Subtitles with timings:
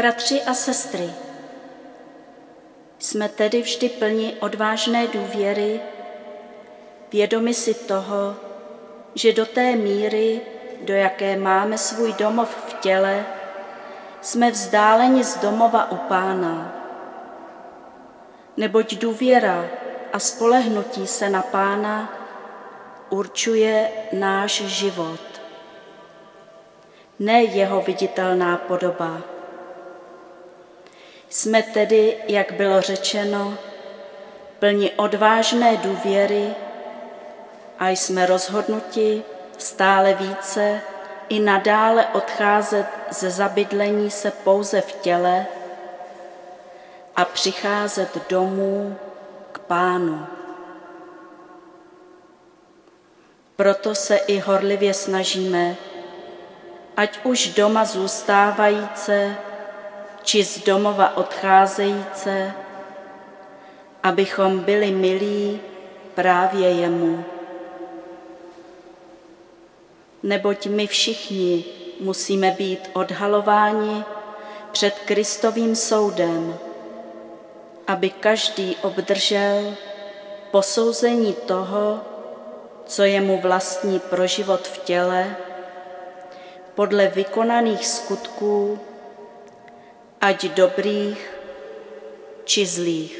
[0.00, 1.10] Bratři a sestry,
[2.98, 5.80] jsme tedy vždy plni odvážné důvěry,
[7.12, 8.36] vědomi si toho,
[9.14, 10.40] že do té míry,
[10.80, 13.26] do jaké máme svůj domov v těle,
[14.20, 16.72] jsme vzdáleni z domova u Pána.
[18.56, 19.66] Neboť důvěra
[20.12, 22.12] a spolehnutí se na Pána
[23.10, 25.40] určuje náš život.
[27.18, 29.39] Ne jeho viditelná podoba.
[31.30, 33.58] Jsme tedy, jak bylo řečeno,
[34.58, 36.54] plni odvážné důvěry
[37.78, 39.22] a jsme rozhodnuti
[39.58, 40.80] stále více
[41.28, 45.46] i nadále odcházet ze zabydlení se pouze v těle
[47.16, 48.96] a přicházet domů
[49.52, 50.26] k Pánu.
[53.56, 55.76] Proto se i horlivě snažíme,
[56.96, 59.36] ať už doma zůstávajíce,
[60.22, 62.52] či z domova odcházejíce,
[64.02, 65.60] abychom byli milí
[66.14, 67.24] právě jemu.
[70.22, 71.64] Neboť my všichni
[72.00, 74.04] musíme být odhalováni
[74.72, 76.58] před Kristovým soudem,
[77.86, 79.74] aby každý obdržel
[80.50, 82.00] posouzení toho,
[82.86, 85.36] co je mu vlastní pro život v těle,
[86.74, 88.78] podle vykonaných skutků,
[90.20, 91.20] ať dobrých
[92.44, 93.16] či zlých.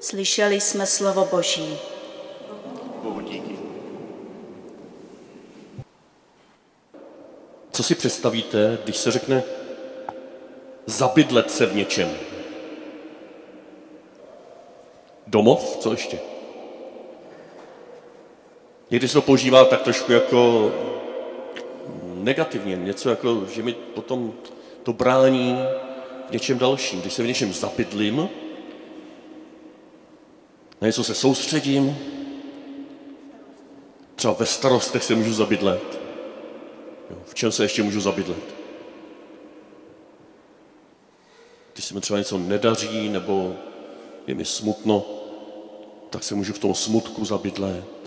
[0.00, 1.78] Slyšeli jsme slovo Boží.
[3.02, 3.58] Bohu díky.
[7.72, 9.42] Co si představíte, když se řekne
[10.86, 12.16] zabydlet se v něčem?
[15.26, 15.76] Domov?
[15.76, 16.18] Co ještě?
[18.90, 20.70] Někdy se to používá tak trošku jako
[22.28, 24.32] negativně, něco jako, že mi potom
[24.82, 25.56] to brání
[26.28, 27.00] v něčem dalším.
[27.00, 28.28] Když se v něčem zabydlím,
[30.80, 31.96] na něco se soustředím,
[34.14, 36.00] třeba ve starostech se můžu zabydlet.
[37.24, 38.44] V čem se ještě můžu zabydlet?
[41.72, 43.56] Když se mi třeba něco nedaří, nebo
[44.26, 45.06] je mi smutno,
[46.10, 47.97] tak se můžu v tom smutku zabydlet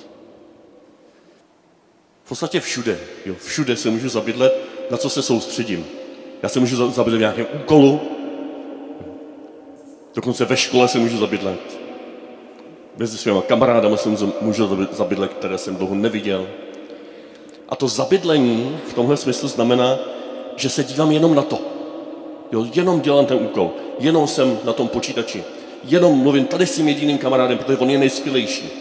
[2.31, 2.97] podstatě všude.
[3.25, 4.53] Jo, všude se můžu zabydlet,
[4.91, 5.85] na co se soustředím.
[6.43, 7.99] Já se můžu zabydlet v nějakém úkolu,
[10.15, 11.59] dokonce ve škole se můžu zabydlet.
[12.97, 14.09] Mezi svýma kamarádama se
[14.41, 16.47] můžu zabydlet, které jsem dlouho neviděl.
[17.69, 19.99] A to zabydlení v tomhle smyslu znamená,
[20.55, 21.59] že se dívám jenom na to.
[22.51, 25.43] Jo, jenom dělám ten úkol, jenom jsem na tom počítači,
[25.83, 28.80] jenom mluvím tady s tím jediným kamarádem, protože on je nejskvělejší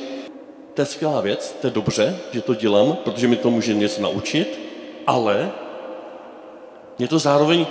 [0.80, 4.02] to je skvělá věc, to je dobře, že to dělám, protože mi to může něco
[4.02, 4.60] naučit,
[5.06, 5.50] ale
[6.98, 7.66] mě to zároveň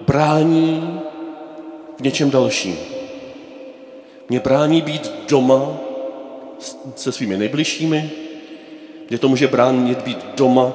[0.00, 1.00] brání
[1.98, 2.78] v něčem dalším.
[4.28, 5.76] Mě brání být doma
[6.96, 8.10] se svými nejbližšími,
[9.08, 10.72] mě to může bránit být doma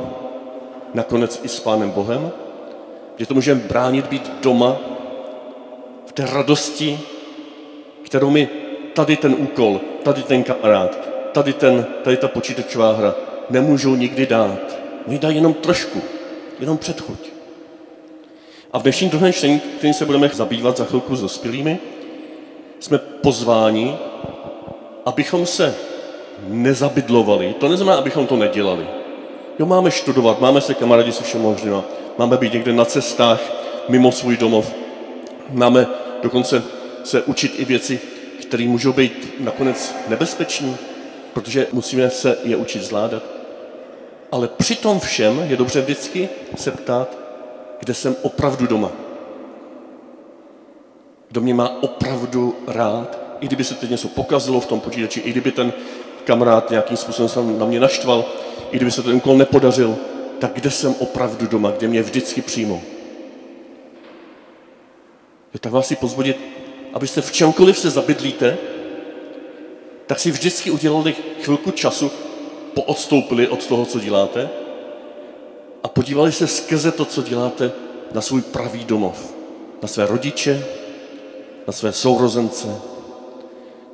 [0.94, 2.32] nakonec i s Pánem Bohem,
[3.18, 4.78] mě to může bránit být doma
[6.06, 7.00] v té radosti,
[8.04, 8.50] kterou mi
[8.94, 11.05] tady ten úkol, tady ten kamarád,
[11.36, 13.16] tady, ten, tady ta počítačová hra
[13.50, 14.78] nemůžou nikdy dát.
[15.08, 16.02] Oni dají jenom trošku,
[16.60, 17.20] jenom předchuť.
[18.72, 21.80] A v dnešním druhém čtení, kterým se budeme zabývat za chvilku s dospělými,
[22.80, 23.98] jsme pozváni,
[25.06, 25.76] abychom se
[26.48, 27.56] nezabydlovali.
[27.60, 28.88] To neznamená, abychom to nedělali.
[29.60, 31.84] Jo, máme študovat, máme se kamarádi se všem možným,
[32.18, 33.42] máme být někde na cestách,
[33.90, 34.74] mimo svůj domov.
[35.50, 35.88] Máme
[36.24, 36.64] dokonce
[37.04, 38.00] se učit i věci,
[38.42, 40.95] které můžou být nakonec nebezpečné
[41.36, 43.24] protože musíme se je učit zvládat.
[44.32, 47.18] Ale při tom všem je dobře vždycky se ptát,
[47.80, 48.92] kde jsem opravdu doma.
[51.28, 55.32] Kdo mě má opravdu rád, i kdyby se teď něco pokazilo v tom počítači, i
[55.32, 55.74] kdyby ten
[56.24, 58.26] kamarád nějakým způsobem se na mě naštval,
[58.72, 59.96] i kdyby se ten úkol nepodařil,
[60.40, 62.82] tak kde jsem opravdu doma, kde mě vždycky přijmou.
[65.54, 66.38] Je tak vás si pozvodit,
[66.94, 68.58] abyste v čemkoliv se zabydlíte,
[70.08, 72.12] tak si vždycky udělali chvilku času,
[72.74, 74.50] poodstoupili od toho, co děláte
[75.84, 77.72] a podívali se skrze to, co děláte,
[78.14, 79.34] na svůj pravý domov,
[79.82, 80.66] na své rodiče,
[81.68, 82.68] na své sourozence,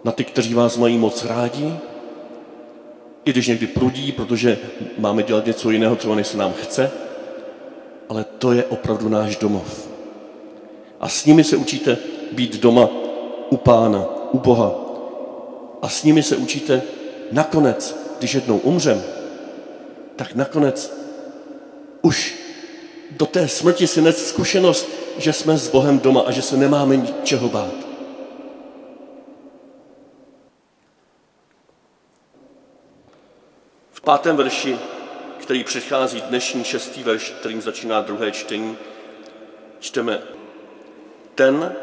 [0.03, 1.73] na ty, kteří vás mají moc rádi,
[3.25, 4.57] i když někdy prudí, protože
[4.97, 6.91] máme dělat něco jiného, co než se nám chce,
[8.09, 9.89] ale to je opravdu náš domov.
[10.99, 11.97] A s nimi se učíte
[12.31, 12.89] být doma
[13.49, 14.90] u Pána, u Boha,
[15.81, 16.81] a s nimi se učíte
[17.31, 19.03] nakonec, když jednou umřem,
[20.15, 20.93] tak nakonec
[22.01, 22.35] už
[23.11, 26.95] do té smrti si nes zkušenost, že jsme s Bohem doma a že se nemáme
[26.95, 27.73] ničeho bát.
[33.91, 34.77] V pátém verši,
[35.37, 38.77] který přechází dnešní šestý verš, kterým začíná druhé čtení,
[39.79, 40.21] čteme
[41.35, 41.75] ten,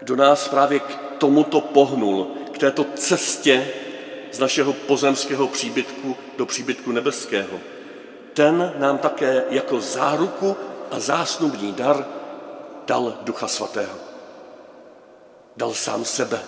[0.00, 2.26] kdo nás právě k tomuto pohnul,
[2.60, 3.68] této cestě
[4.32, 7.60] z našeho pozemského příbytku do příbytku nebeského.
[8.34, 10.56] Ten nám také jako záruku
[10.90, 12.06] a zásnubní dar
[12.86, 13.98] dal Ducha Svatého.
[15.56, 16.40] Dal sám sebe.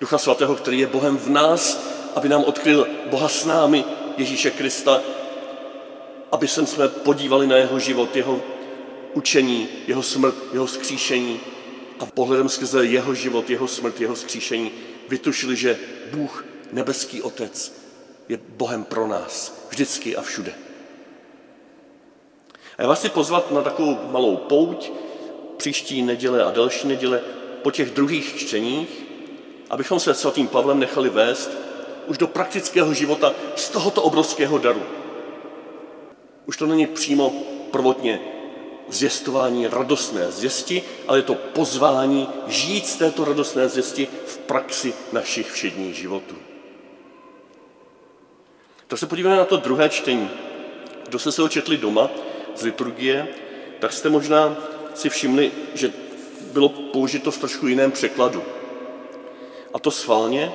[0.00, 1.80] Ducha Svatého, který je Bohem v nás,
[2.14, 3.84] aby nám odkryl Boha s námi,
[4.16, 5.00] Ježíše Krista,
[6.32, 8.40] aby jsme podívali na jeho život, jeho
[9.14, 11.40] učení, jeho smrt, jeho skříšení
[12.02, 14.70] a pohledem skrze jeho život, jeho smrt, jeho skříšení
[15.08, 15.78] vytušili, že
[16.12, 17.72] Bůh, nebeský Otec,
[18.28, 20.54] je Bohem pro nás, vždycky a všude.
[22.78, 24.90] A já vás chci pozvat na takovou malou pouť
[25.56, 27.20] příští neděle a další neděle
[27.62, 29.04] po těch druhých čteních,
[29.70, 31.50] abychom se svatým Pavlem nechali vést
[32.06, 34.82] už do praktického života z tohoto obrovského daru.
[36.46, 37.30] Už to není přímo
[37.70, 38.20] prvotně
[38.92, 45.50] zvěstování radostné zvěsti, ale je to pozvání žít z této radostné zvěsti v praxi našich
[45.50, 46.34] všedních životů.
[48.86, 50.30] Tak se podíváme na to druhé čtení.
[51.08, 52.10] Kdo se se ho četli doma
[52.56, 53.28] z liturgie,
[53.78, 54.56] tak jste možná
[54.94, 55.92] si všimli, že
[56.52, 58.42] bylo použito v trošku jiném překladu.
[59.74, 60.52] A to schválně,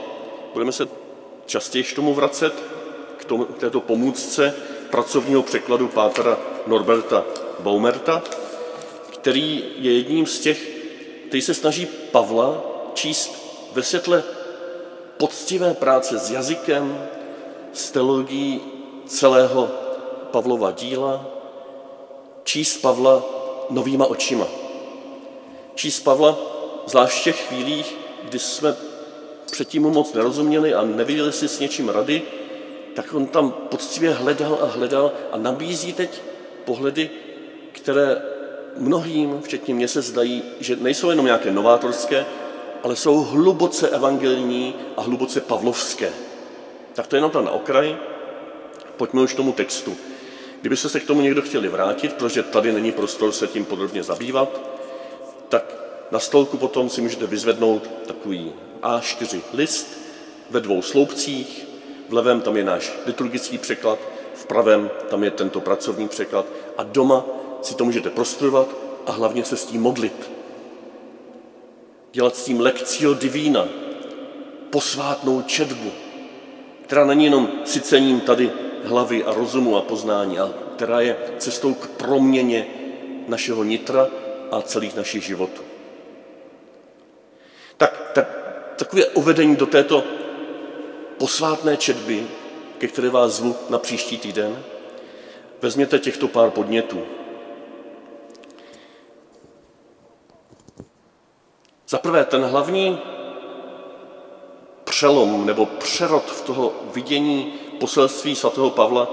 [0.54, 0.88] budeme se
[1.45, 2.54] častěji k tomu vracet,
[3.18, 4.56] k, tomu, k této pomůcce
[4.89, 6.38] pracovního překladu Pátra
[6.68, 7.25] Norberta
[7.59, 8.24] Baumerta,
[9.13, 10.69] který je jedním z těch,
[11.27, 12.63] který se snaží Pavla
[12.94, 13.36] číst
[13.74, 14.24] ve světle
[15.18, 17.07] poctivé práce s jazykem,
[17.74, 18.62] s teologií
[19.06, 19.69] celého
[20.31, 21.25] Pavlova díla,
[22.44, 23.24] číst Pavla
[23.69, 24.48] novýma očima.
[25.75, 26.38] Číst Pavla
[26.86, 28.75] zvlášť v těch chvílích, kdy jsme
[29.51, 32.21] předtím mu moc nerozuměli a neviděli si s něčím rady,
[32.95, 36.21] tak on tam poctivě hledal a hledal a nabízí teď
[36.65, 37.10] pohledy,
[37.77, 38.21] které
[38.77, 42.25] mnohým, včetně mě, se zdají, že nejsou jenom nějaké novátorské,
[42.83, 46.09] ale jsou hluboce evangelijní a hluboce pavlovské.
[46.94, 47.97] Tak to je jenom to na okraj.
[48.97, 49.97] Pojďme už k tomu textu.
[50.62, 54.62] Kdyby se k tomu někdo chtěli vrátit, protože tady není prostor se tím podrobně zabývat,
[55.50, 55.75] tak
[56.12, 59.97] na stolku potom si můžete vyzvednout takový A4 list
[60.50, 61.68] ve dvou sloupcích.
[62.09, 64.00] V levém tam je náš liturgický překlad,
[64.33, 66.45] v pravém tam je tento pracovní překlad
[66.77, 67.25] a doma
[67.62, 68.68] si to můžete prostudovat
[69.06, 70.31] a hlavně se s tím modlit.
[72.12, 73.68] Dělat s tím lekcio divína,
[74.69, 75.92] posvátnou četbu,
[76.83, 78.51] která není jenom sycením tady
[78.83, 82.68] hlavy a rozumu a poznání, ale která je cestou k proměně
[83.27, 84.07] našeho nitra
[84.51, 85.62] a celých našich životů.
[87.77, 88.27] Tak, tak
[88.75, 90.03] takové uvedení do této
[91.18, 92.27] posvátné četby,
[92.77, 94.63] ke které vás zvu na příští týden,
[95.62, 97.17] vezměte těchto pár podnětů.
[101.89, 103.00] Za prvé, ten hlavní
[104.84, 109.07] přelom nebo přerod v toho vidění poselství svatého Pavla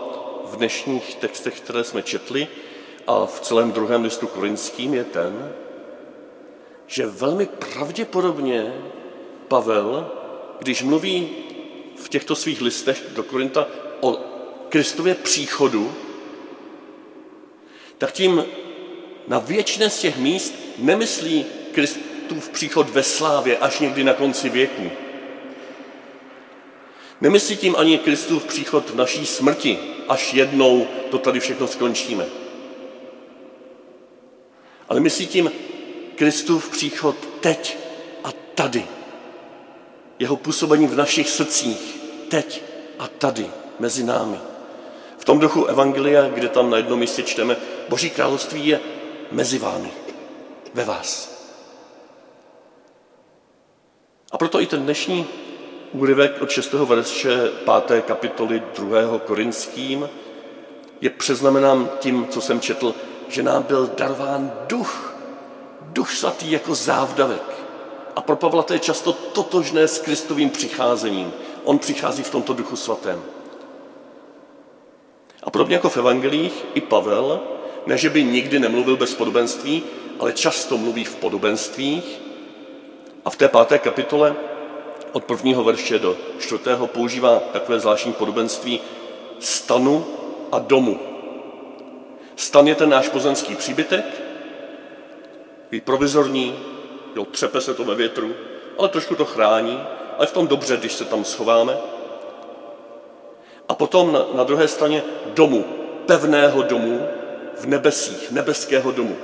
[0.45, 2.49] v dnešních textech, které jsme četli
[3.07, 5.53] a v celém druhém listu korinským je ten,
[6.87, 8.75] že velmi pravděpodobně
[9.49, 10.11] Pavel,
[10.59, 11.29] když mluví
[11.97, 13.67] v těchto svých listech do Korinta
[14.01, 14.19] o
[14.69, 15.93] Kristově příchodu,
[17.99, 18.45] tak tím
[19.29, 21.47] na většině z těch míst nemyslí
[22.25, 24.91] Kristův příchod ve slávě až někdy na konci věku.
[27.21, 29.79] Nemyslí tím ani Kristův příchod v naší smrti,
[30.09, 32.27] až jednou to tady všechno skončíme.
[34.89, 35.53] Ale myslí tím
[36.15, 37.79] Kristův příchod teď
[38.25, 38.87] a tady.
[40.19, 41.97] Jeho působení v našich srdcích
[42.29, 42.63] teď
[42.99, 43.47] a tady
[43.79, 44.39] mezi námi.
[45.19, 47.57] V tom duchu Evangelia, kde tam na jednom místě čteme,
[47.89, 48.81] Boží království je
[49.31, 49.91] mezi vámi,
[50.75, 51.34] ve vás.
[54.35, 55.27] A proto i ten dnešní
[55.93, 56.73] úryvek od 6.
[56.73, 57.51] verše
[57.89, 58.05] 5.
[58.05, 59.19] kapitoly 2.
[59.19, 60.09] Korinským
[61.01, 62.95] je přeznamenán tím, co jsem četl,
[63.29, 65.15] že nám byl darován duch,
[65.81, 67.43] duch svatý jako závdavek.
[68.17, 71.33] A pro Pavla to je často totožné s Kristovým přicházením.
[71.65, 73.23] On přichází v tomto duchu svatém.
[75.43, 77.41] A podobně jako v evangelích, i Pavel,
[77.87, 79.83] ne že by nikdy nemluvil bez podobenství,
[80.19, 82.24] ale často mluví v podobenstvích.
[83.25, 84.35] A v té páté kapitole
[85.13, 88.81] od prvního verše do čtvrtého používá takové zvláštní podobenství
[89.41, 90.07] stanu
[90.53, 91.01] a domu.
[92.37, 94.05] Stan je ten náš pozemský příbytek,
[95.71, 96.59] je provizorní,
[97.17, 98.35] jo, třepe se to ve větru,
[98.79, 99.83] ale trošku to chrání,
[100.19, 101.77] ale v tom dobře, když se tam schováme.
[103.69, 105.65] A potom na, na druhé straně domu,
[106.07, 107.07] pevného domu
[107.57, 109.17] v nebesích, nebeského domu,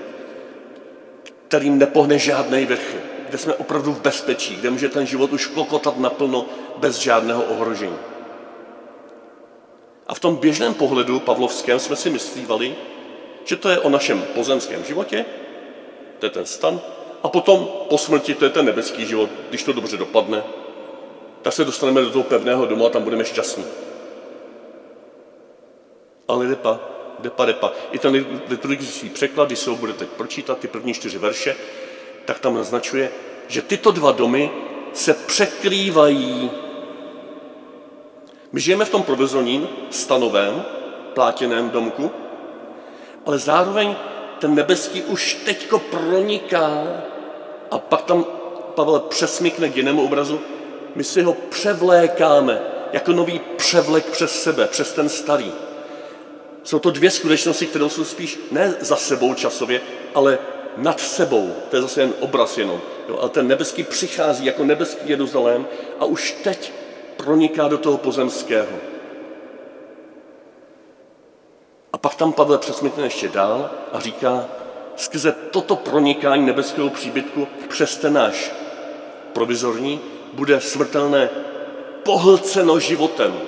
[1.49, 5.99] kterým nepohne žádný vrch, kde jsme opravdu v bezpečí, kde může ten život už klokotat
[5.99, 6.47] naplno
[6.77, 7.97] bez žádného ohrožení.
[10.07, 12.75] A v tom běžném pohledu pavlovském jsme si myslívali,
[13.45, 15.25] že to je o našem pozemském životě,
[16.19, 16.81] to je ten stan,
[17.23, 20.43] a potom po smrti to je ten nebeský život, když to dobře dopadne,
[21.43, 23.65] tak se dostaneme do toho pevného domu a tam budeme šťastní.
[26.29, 26.81] Ale depa,
[27.19, 27.73] depa, depa.
[27.93, 31.57] I ten liturgický překlad, když se ho budete pročítat, ty první čtyři verše,
[32.31, 33.11] tak tam naznačuje,
[33.49, 34.51] že tyto dva domy
[34.93, 36.51] se překrývají.
[38.53, 40.65] My žijeme v tom provizorním, stanovém,
[41.15, 42.11] plátěném domku,
[43.27, 43.97] ale zároveň
[44.39, 47.03] ten nebeský už teďko proniká
[47.71, 48.25] a pak tam
[48.75, 50.41] Pavel přesmykne k jinému obrazu,
[50.95, 55.53] my si ho převlékáme jako nový převlek přes sebe, přes ten starý.
[56.63, 59.81] Jsou to dvě skutečnosti, které jsou spíš ne za sebou časově,
[60.15, 60.39] ale
[60.77, 61.53] nad sebou.
[61.71, 62.81] To je zase jen obraz jenom.
[63.09, 65.67] Jo, ale ten nebeský přichází jako nebeský Jeruzalém
[65.99, 66.73] a už teď
[67.17, 68.77] proniká do toho pozemského.
[71.93, 74.49] A pak tam Pavel přesmítne ještě dál a říká,
[74.97, 78.53] skrze toto pronikání nebeského příbytku přes ten náš
[79.33, 80.01] provizorní
[80.33, 81.29] bude smrtelné
[82.03, 83.41] pohlceno životem.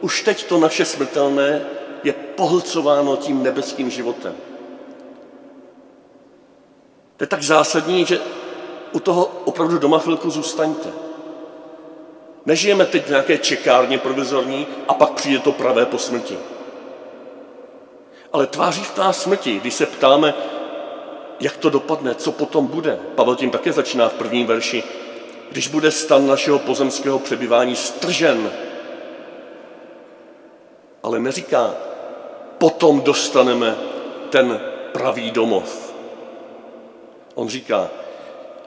[0.00, 1.66] Už teď to naše smrtelné
[2.04, 4.34] je pohlcováno tím nebeským životem.
[7.24, 8.20] To je tak zásadní, že
[8.92, 10.92] u toho opravdu doma chvilku zůstaňte.
[12.46, 16.38] Nežijeme teď v nějaké čekárně provizorní a pak přijde to pravé po smrti.
[18.32, 20.34] Ale tváří v tvář smrti, když se ptáme,
[21.40, 22.98] jak to dopadne, co potom bude.
[23.14, 24.84] Pavel tím také začíná v prvním verši.
[25.50, 28.50] Když bude stan našeho pozemského přebyvání stržen,
[31.02, 31.74] ale neříká,
[32.58, 33.76] potom dostaneme
[34.30, 34.60] ten
[34.92, 35.83] pravý domov.
[37.34, 37.90] On říká,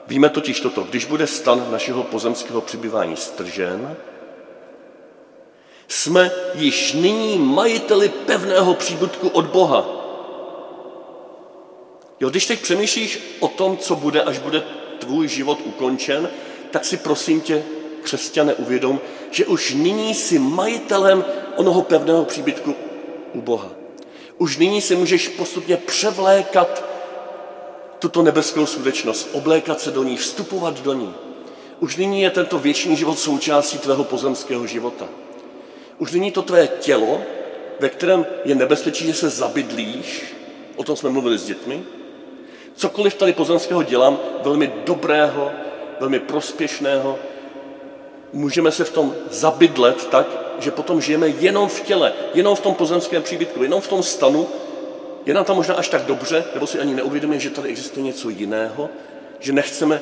[0.06, 3.96] víme totiž toto, když bude stan našeho pozemského přebyvání stržen,
[5.88, 9.86] jsme již nyní majiteli pevného příbytku od Boha.
[12.20, 14.62] Jo, když teď přemýšlíš o tom, co bude, až bude
[14.98, 16.30] tvůj život ukončen,
[16.70, 17.62] tak si prosím tě,
[18.02, 21.24] křesťane, uvědom, že už nyní jsi majitelem
[21.56, 22.74] onoho pevného příbytku
[23.32, 23.70] u Boha.
[24.38, 26.84] Už nyní si můžeš postupně převlékat
[27.98, 31.14] tuto nebeskou skutečnost, oblékat se do ní, vstupovat do ní.
[31.80, 35.08] Už nyní je tento věčný život součástí tvého pozemského života.
[35.98, 37.20] Už není to tvé tělo,
[37.80, 40.34] ve kterém je nebezpečí, že se zabydlíš,
[40.76, 41.82] o tom jsme mluvili s dětmi.
[42.74, 45.50] Cokoliv tady pozemského dělám, velmi dobrého,
[46.00, 47.18] velmi prospěšného,
[48.32, 50.26] můžeme se v tom zabydlet tak,
[50.58, 54.48] že potom žijeme jenom v těle, jenom v tom pozemském příbytku, jenom v tom stanu,
[55.26, 58.28] je nám tam možná až tak dobře, nebo si ani neuvědomíme, že tady existuje něco
[58.28, 58.88] jiného,
[59.40, 60.00] že nechceme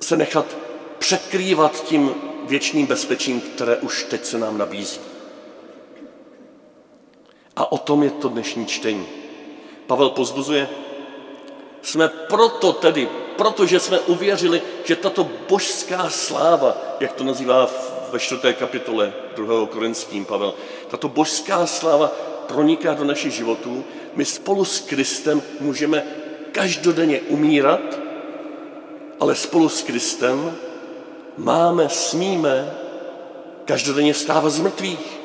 [0.00, 0.56] se nechat
[0.98, 2.14] překrývat tím
[2.46, 5.00] věčným bezpečím, které už teď se nám nabízí.
[7.56, 9.06] A o tom je to dnešní čtení.
[9.86, 10.68] Pavel pozbuzuje,
[11.82, 17.70] jsme proto tedy, protože jsme uvěřili, že tato božská sláva, jak to nazývá
[18.12, 19.66] ve čtvrté kapitole 2.
[19.66, 20.54] Korinským Pavel,
[20.88, 22.12] tato božská sláva
[22.52, 26.04] proniká do našich životů, my spolu s Kristem můžeme
[26.52, 27.98] každodenně umírat,
[29.20, 30.56] ale spolu s Kristem
[31.36, 32.74] máme, smíme
[33.64, 35.20] každodenně stávat z mrtvých.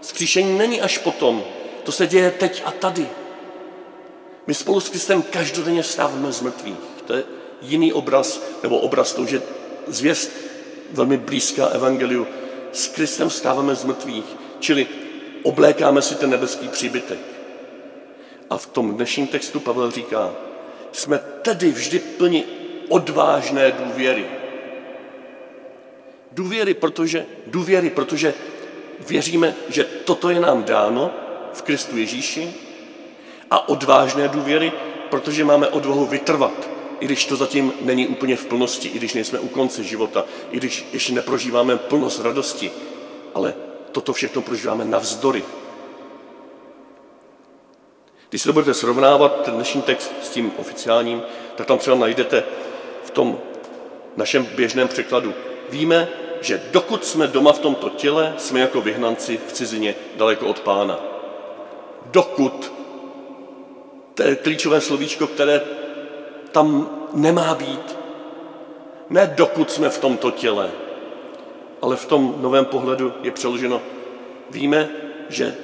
[0.00, 1.44] Skříšení není až potom,
[1.84, 3.08] to se děje teď a tady.
[4.46, 6.84] My spolu s Kristem každodenně stáváme z mrtvých.
[7.06, 7.24] To je
[7.62, 9.42] jiný obraz, nebo obraz to, že
[9.86, 10.30] zvěst
[10.90, 12.26] velmi blízká evangeliu.
[12.72, 14.24] S Kristem stáváme z mrtvých,
[14.60, 14.86] čili
[15.42, 17.18] oblékáme si ten nebeský příbytek.
[18.50, 20.32] A v tom dnešním textu Pavel říká,
[20.92, 22.44] jsme tedy vždy plni
[22.88, 24.26] odvážné důvěry.
[26.32, 28.34] Důvěry, protože, důvěry, protože
[29.08, 31.10] věříme, že toto je nám dáno
[31.52, 32.54] v Kristu Ježíši
[33.50, 34.72] a odvážné důvěry,
[35.10, 36.68] protože máme odvahu vytrvat,
[37.00, 40.56] i když to zatím není úplně v plnosti, i když nejsme u konce života, i
[40.56, 42.70] když ještě neprožíváme plnost radosti,
[43.34, 43.54] ale
[43.92, 45.44] toto všechno prožíváme navzdory.
[48.28, 51.22] Když se to budete srovnávat, ten dnešní text s tím oficiálním,
[51.56, 52.44] tak tam třeba najdete
[53.04, 53.38] v tom
[54.16, 55.34] našem běžném překladu.
[55.70, 56.08] Víme,
[56.40, 60.98] že dokud jsme doma v tomto těle, jsme jako vyhnanci v cizině daleko od pána.
[62.06, 62.72] dokud,
[64.14, 65.60] to je klíčové slovíčko, které
[66.52, 67.96] tam nemá být.
[69.10, 70.70] Ne dokud jsme v tomto těle,
[71.82, 73.82] ale v tom novém pohledu je přeloženo,
[74.50, 74.88] víme,
[75.28, 75.54] že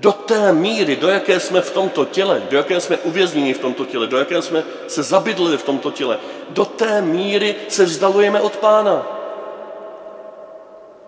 [0.00, 3.84] do té míry, do jaké jsme v tomto těle, do jaké jsme uvězněni v tomto
[3.84, 6.18] těle, do jaké jsme se zabydlili v tomto těle,
[6.50, 9.06] do té míry se vzdalujeme od Pána.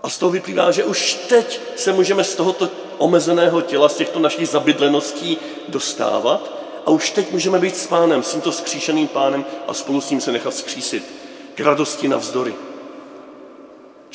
[0.03, 4.19] A z toho vyplývá, že už teď se můžeme z tohoto omezeného těla, z těchto
[4.19, 6.53] našich zabydleností dostávat
[6.87, 10.21] a už teď můžeme být s pánem, s tímto skříšeným pánem a spolu s ním
[10.21, 11.15] se nechat skřísit
[11.55, 12.55] k radosti navzdory.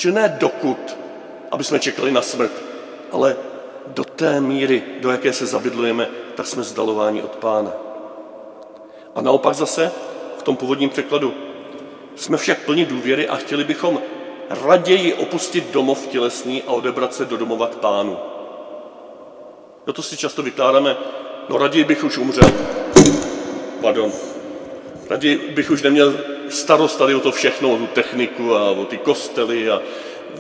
[0.01, 0.97] Že ne dokud,
[1.51, 2.51] aby jsme čekali na smrt,
[3.11, 3.35] ale
[3.87, 7.71] do té míry, do jaké se zabydlujeme, tak jsme zdalováni od pána.
[9.15, 9.91] A naopak zase
[10.37, 11.33] v tom původním překladu
[12.15, 14.01] jsme však plni důvěry a chtěli bychom
[14.49, 18.17] raději opustit domov tělesný a odebrat se do domova k pánu.
[19.87, 20.97] No to si často vykládáme,
[21.49, 22.49] no raději bych už umřel.
[23.81, 24.11] Pardon.
[25.09, 26.13] Raději bych už neměl
[26.51, 29.81] starost tady o to všechno, o tu techniku a o ty kostely a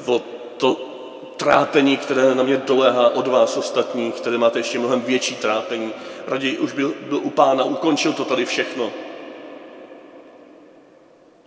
[0.05, 0.21] o
[0.57, 0.91] to
[1.37, 5.93] trápení, které na mě doléhá od vás ostatních, které máte ještě mnohem větší trápení.
[6.27, 8.91] Raději už byl, byl u pána, ukončil to tady všechno.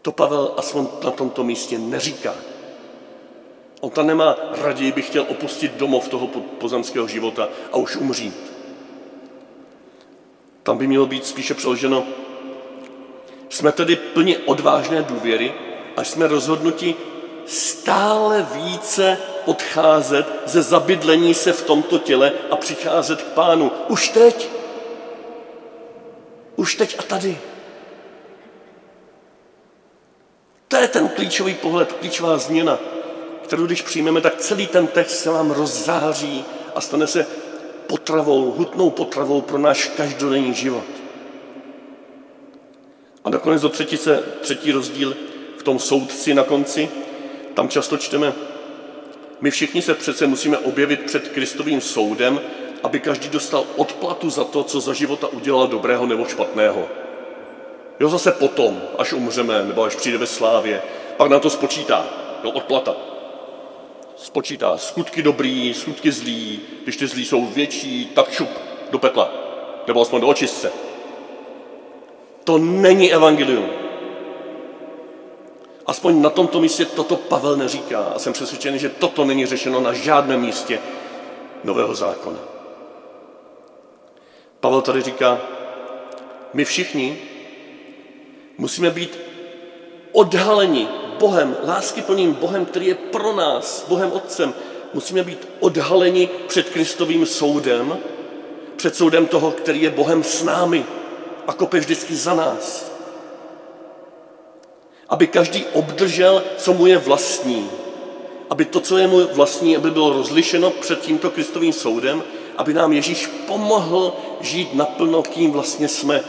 [0.03, 2.35] To Pavel aspoň na tomto místě neříká.
[3.81, 6.27] On tam nemá, raději bych chtěl opustit domov toho
[6.59, 8.53] pozemského života a už umřít.
[10.63, 12.07] Tam by mělo být spíše přeloženo,
[13.49, 15.55] jsme tedy plně odvážné důvěry
[15.97, 16.95] a jsme rozhodnuti
[17.47, 23.73] stále více odcházet ze zabydlení se v tomto těle a přicházet k pánu.
[23.89, 24.49] Už teď.
[26.57, 27.39] Už teď a tady.
[30.69, 32.79] To je ten klíčový pohled, klíčová změna,
[33.45, 37.27] kterou když přijmeme, tak celý ten text se vám rozzáří a stane se
[37.87, 41.04] potravou, hutnou potravou pro náš každodenní život.
[43.25, 45.17] A nakonec do třetice, třetí rozdíl
[45.59, 46.89] v tom soudci na konci,
[47.55, 48.33] tam často čteme,
[49.41, 52.41] my všichni se přece musíme objevit před Kristovým soudem,
[52.83, 56.89] aby každý dostal odplatu za to, co za života udělal dobrého nebo špatného.
[58.01, 60.83] Jo, zase potom, až umřeme, nebo až přijde ve slávě,
[61.17, 62.07] pak nám to spočítá.
[62.45, 62.97] Jo, odplata.
[64.17, 66.61] Spočítá skutky dobrý, skutky zlý.
[66.83, 68.51] Když ty zlí jsou větší, tak šup
[68.91, 69.31] do pekla.
[69.87, 70.73] Nebo aspoň do očistce.
[72.45, 73.71] To není evangelium.
[75.87, 79.93] Aspoň na tomto místě toto Pavel neříká a jsem přesvědčený, že toto není řešeno na
[79.93, 80.79] žádném místě
[81.65, 82.39] Nového zákona.
[84.61, 85.41] Pavel tady říká,
[86.55, 87.19] my všichni
[88.59, 89.19] musíme být
[90.13, 94.55] odhaleni Bohem, láskyplným Bohem, který je pro nás, Bohem Otcem.
[94.95, 97.99] Musíme být odhaleni před Kristovým soudem,
[98.77, 100.85] před soudem toho, který je Bohem s námi
[101.47, 102.95] a kope vždycky za nás
[105.09, 107.71] aby každý obdržel, co mu je vlastní.
[108.51, 112.23] Aby to, co je mu vlastní, aby bylo rozlišeno před tímto Kristovým soudem,
[112.57, 116.21] aby nám Ježíš pomohl žít naplno, kým vlastně jsme.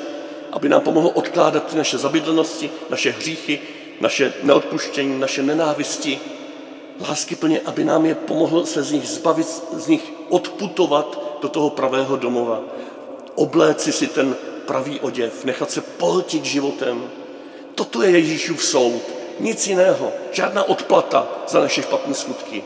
[0.52, 3.60] Aby nám pomohl odkládat ty naše zabydlenosti, naše hříchy,
[4.02, 6.20] naše neodpuštění, naše nenávisti.
[7.10, 11.70] Lásky plně, aby nám je pomohl se z nich zbavit, z nich odputovat do toho
[11.70, 12.62] pravého domova.
[13.36, 17.10] Obléci si ten pravý oděv, nechat se pohltit životem,
[17.76, 19.02] Toto je Ježíšův soud.
[19.40, 20.12] Nic jiného.
[20.32, 22.64] Žádná odplata za naše špatné skutky.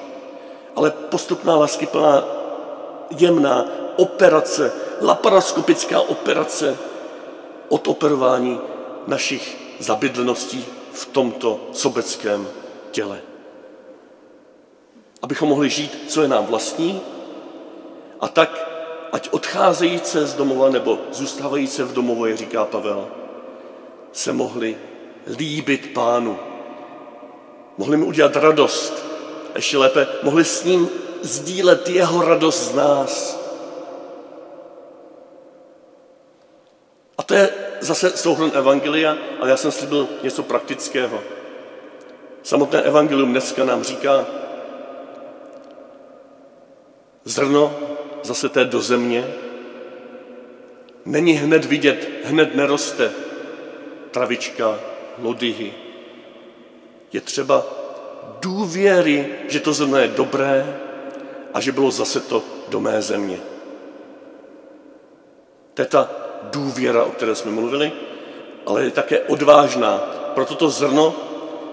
[0.75, 2.23] Ale postupná láskyplná
[3.17, 6.77] jemná operace, laparoskopická operace
[7.69, 8.59] od operování
[9.07, 12.47] našich zabydleností v tomto sobeckém
[12.91, 13.21] těle.
[15.21, 17.01] Abychom mohli žít, co je nám vlastní,
[18.19, 18.68] a tak,
[19.11, 23.07] ať odcházející z domova nebo zůstávající v domově, říká Pavel,
[24.11, 24.77] se mohli
[25.37, 26.39] líbit pánu.
[27.77, 29.05] Mohli mu udělat radost.
[29.55, 30.89] Ještě lépe, mohli s ním
[31.21, 33.39] sdílet jeho radost z nás.
[37.17, 41.19] A to je zase souhrn Evangelia, ale já jsem slíbil něco praktického.
[42.43, 44.25] Samotné Evangelium dneska nám říká,
[47.25, 47.73] zrno
[48.23, 49.33] zase té do země
[51.05, 53.11] není hned vidět, hned neroste
[54.11, 54.79] travička,
[55.21, 55.73] lodyhy.
[57.13, 57.65] Je třeba
[58.39, 60.77] důvěry, že to zrno je dobré
[61.53, 63.39] a že bylo zase to do mé země.
[65.73, 66.09] To je ta
[66.43, 67.91] důvěra, o které jsme mluvili,
[68.65, 69.97] ale je také odvážná.
[70.33, 71.15] Proto to zrno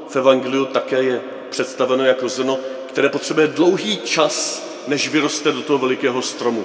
[0.08, 5.78] v Evangeliu také je představeno jako zrno, které potřebuje dlouhý čas, než vyroste do toho
[5.78, 6.64] velikého stromu.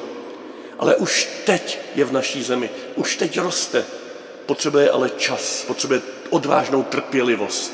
[0.79, 3.85] ale už teď je v naší zemi, už teď roste.
[4.45, 7.73] Potřebuje ale čas, potřebuje odvážnou trpělivost.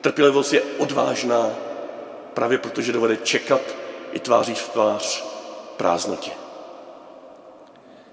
[0.00, 1.50] Trpělivost je odvážná
[2.34, 3.60] právě protože dovede čekat
[4.12, 5.24] i tváří v tvář
[5.76, 6.30] prázdnotě.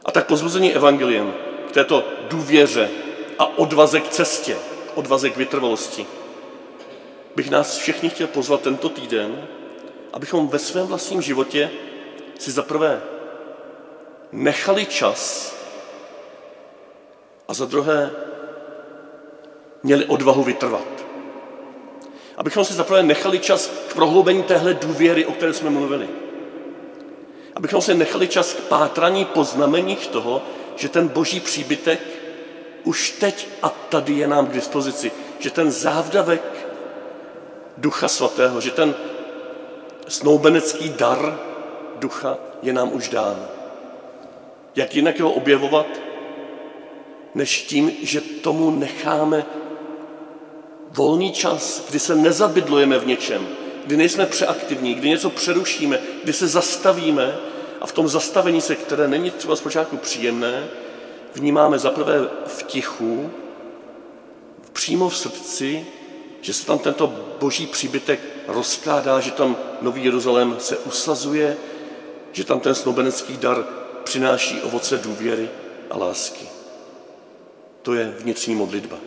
[0.05, 1.33] A tak pozbuzení evangeliem
[1.69, 2.89] k této důvěře
[3.39, 4.57] a odvaze k cestě,
[4.95, 6.05] odvaze k vytrvalosti,
[7.35, 9.47] bych nás všechny chtěl pozvat tento týden,
[10.17, 11.69] abychom ve svém vlastním životě
[12.39, 13.01] si zaprvé
[14.31, 15.53] nechali čas
[17.47, 18.11] a za druhé
[19.83, 21.05] měli odvahu vytrvat.
[22.37, 26.09] Abychom si zaprvé nechali čas k prohloubení téhle důvěry, o které jsme mluvili.
[27.55, 30.41] Abychom si nechali čas k pátraní po znameních toho,
[30.75, 31.99] že ten boží příbytek
[32.83, 35.11] už teď a tady je nám k dispozici.
[35.39, 36.67] Že ten závdavek
[37.77, 38.95] Ducha Svatého, že ten
[40.07, 41.39] snoubenecký dar
[41.99, 43.47] Ducha je nám už dán.
[44.75, 45.87] Jak jinak ho objevovat,
[47.35, 49.45] než tím, že tomu necháme
[50.89, 53.47] volný čas, kdy se nezabydlujeme v něčem,
[53.85, 57.37] kdy nejsme přeaktivní, kdy něco přerušíme, kdy se zastavíme
[57.81, 60.67] a v tom zastavení se, které není třeba zpočátku příjemné,
[61.35, 63.31] vnímáme zaprvé v tichu,
[64.73, 65.85] přímo v srdci,
[66.41, 71.57] že se tam tento boží příbytek rozkládá, že tam Nový Jeruzalém se usazuje,
[72.31, 73.65] že tam ten snoubenecký dar
[74.03, 75.49] přináší ovoce důvěry
[75.89, 76.45] a lásky.
[77.81, 78.97] To je vnitřní modlitba.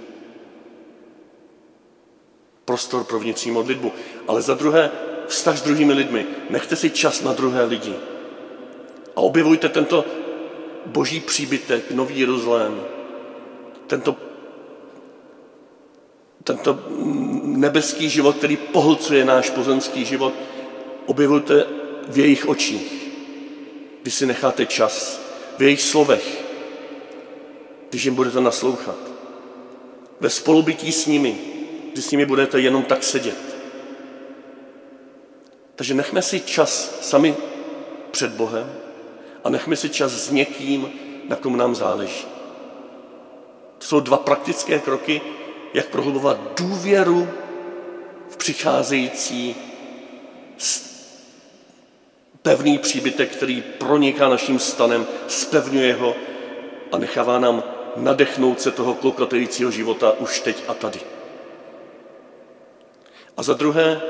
[2.64, 3.92] Prostor pro vnitřní modlitbu.
[4.29, 4.90] Ale za druhé,
[5.26, 6.26] vztah s druhými lidmi.
[6.50, 7.94] Nechte si čas na druhé lidi.
[9.16, 10.05] A objevujte tento
[10.87, 12.81] boží příbytek, Nový Jeruzalém,
[13.87, 14.16] tento,
[16.44, 16.79] tento
[17.61, 20.35] nebeský život, který pohlcuje náš pozemský život,
[21.07, 21.66] objevujte
[22.09, 23.11] v jejich očích,
[24.03, 25.20] když si necháte čas,
[25.59, 26.44] v jejich slovech,
[27.90, 28.96] když jim budete naslouchat,
[30.20, 31.38] ve spolubytí s nimi,
[31.92, 33.57] když s nimi budete jenom tak sedět.
[35.77, 37.37] Takže nechme si čas sami
[38.11, 38.73] před Bohem
[39.44, 40.92] a nechme si čas s někým,
[41.29, 42.27] na kom nám záleží.
[43.79, 45.20] To jsou dva praktické kroky,
[45.75, 47.29] jak prohlubovat důvěru
[48.31, 49.57] v přicházející
[52.43, 56.16] pevný příbytek, který proniká naším stanem, spevňuje ho
[56.93, 57.62] a nechává nám
[57.97, 61.01] nadechnout se toho klokatejícího života už teď a tady.
[63.37, 64.01] A za druhé,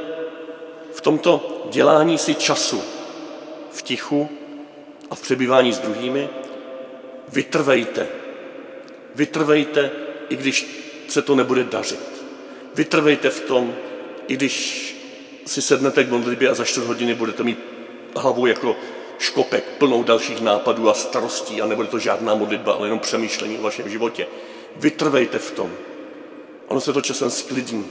[0.93, 2.83] v tomto dělání si času
[3.71, 4.29] v tichu
[5.11, 6.29] a v přebývání s druhými,
[7.29, 8.07] vytrvejte.
[9.15, 9.91] Vytrvejte,
[10.29, 10.67] i když
[11.09, 12.25] se to nebude dařit.
[12.75, 13.75] Vytrvejte v tom,
[14.31, 14.97] i když
[15.47, 17.59] si sednete k modlitbě a za čtvrt hodiny budete mít
[18.17, 18.77] hlavu jako
[19.19, 23.63] škopek plnou dalších nápadů a starostí a nebude to žádná modlitba, ale jenom přemýšlení o
[23.63, 24.27] vašem životě.
[24.77, 25.71] Vytrvejte v tom.
[26.69, 27.87] Ono se to časem sklidní.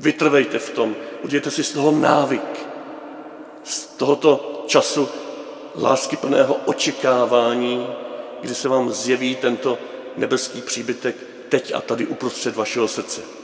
[0.00, 0.96] Vytrvejte v tom.
[1.22, 2.66] Udějte si z toho návyk.
[3.64, 5.08] Z tohoto času
[5.80, 7.86] lásky plného očekávání,
[8.40, 9.78] kdy se vám zjeví tento
[10.16, 11.16] nebeský příbytek
[11.48, 13.41] teď a tady uprostřed vašeho srdce.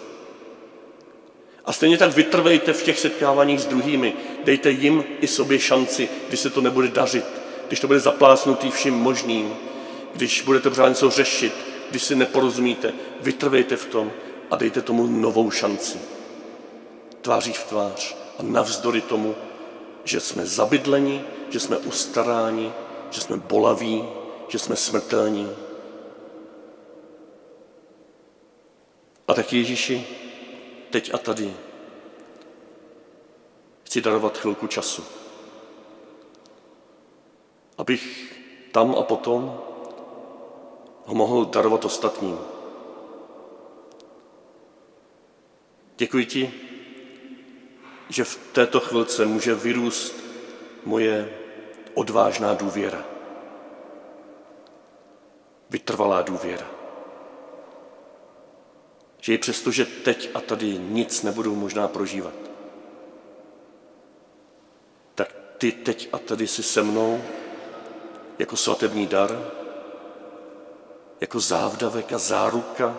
[1.69, 4.15] A stejně tak vytrvejte v těch setkáváních s druhými.
[4.45, 7.25] Dejte jim i sobě šanci, když se to nebude dařit,
[7.67, 9.57] když to bude zaplásnutý vším možným,
[10.15, 11.53] když budete pořád něco řešit,
[11.91, 12.93] když si neporozumíte.
[13.21, 14.13] Vytrvejte v tom
[14.51, 15.99] a dejte tomu novou šanci.
[17.21, 19.35] Tváří v tvář a navzdory tomu,
[20.05, 22.73] že jsme zabydleni, že jsme ustaráni,
[23.11, 24.05] že jsme bolaví,
[24.49, 25.51] že jsme smrtelní,
[29.29, 30.07] A tak Ježíši,
[30.91, 31.57] teď a tady
[33.85, 35.05] chci darovat chvilku času,
[37.79, 38.35] abych
[38.73, 39.61] tam a potom
[41.05, 42.39] ho mohl darovat ostatním.
[45.97, 46.55] Děkuji ti,
[48.09, 50.15] že v této chvilce může vyrůst
[50.85, 51.39] moje
[51.95, 53.05] odvážná důvěra,
[55.71, 56.78] vytrvalá důvěra.
[59.29, 62.35] Že i přesto, že teď a tady nic nebudu možná prožívat,
[65.15, 67.23] tak ty teď a tady si se mnou
[68.39, 69.53] jako svatební dar,
[71.21, 72.97] jako závdavek a záruka,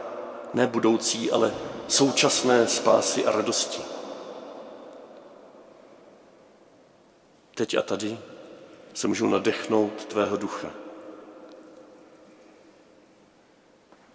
[0.53, 1.55] ne budoucí, ale
[1.87, 3.81] současné spásy a radosti.
[7.55, 8.17] Teď a tady
[8.93, 10.71] se můžu nadechnout tvého ducha.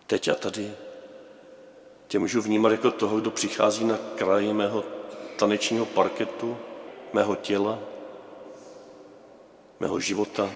[0.07, 0.75] Teď a tady
[2.15, 4.85] Tě můžu vnímat jako toho, kdo přichází na kraji mého
[5.37, 6.57] tanečního parketu,
[7.13, 7.79] mého těla,
[9.81, 10.51] mého života,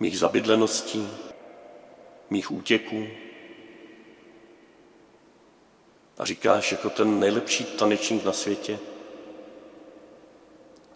[0.00, 1.08] mých zabydleností,
[2.30, 3.06] mých útěků.
[6.18, 8.78] A říkáš jako ten nejlepší tanečník na světě,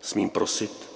[0.00, 0.90] smím prosit,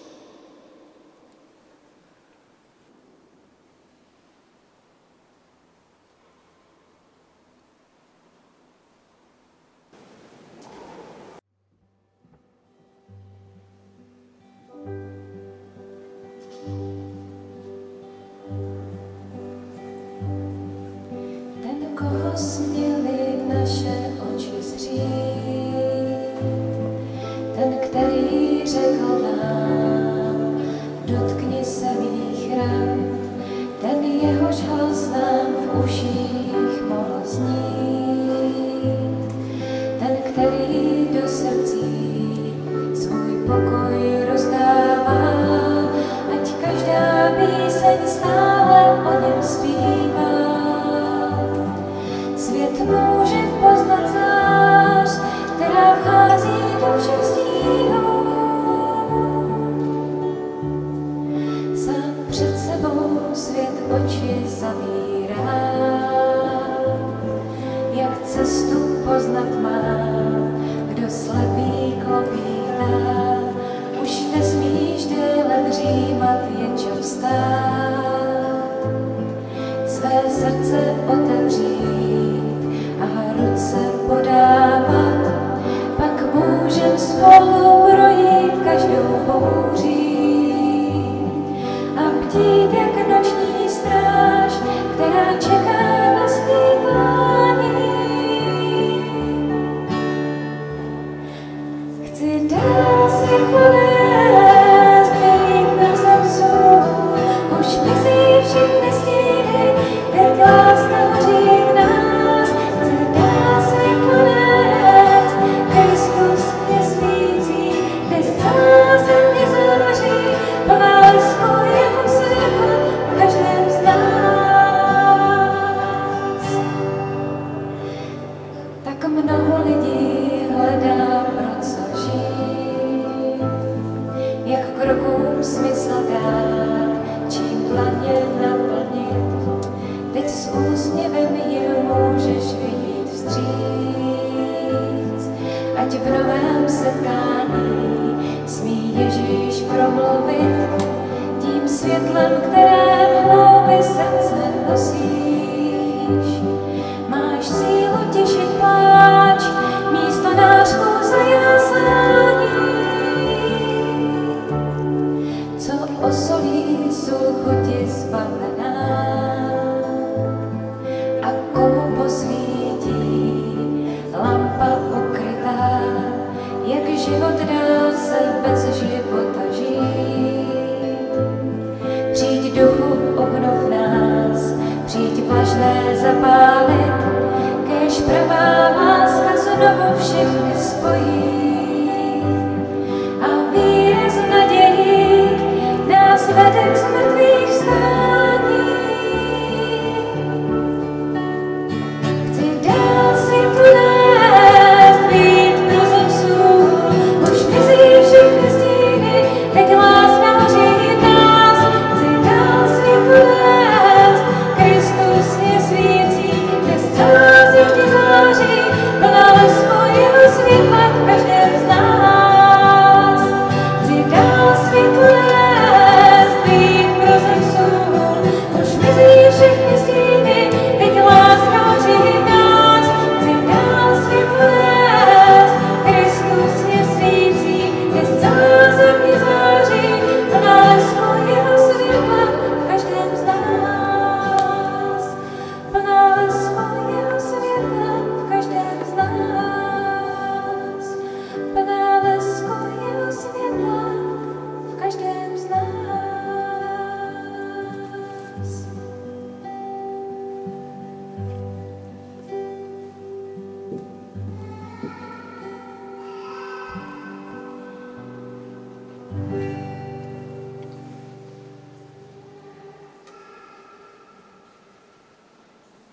[52.61, 55.21] Svět může poznat zář,
[55.57, 57.50] která vchází do všech stíl.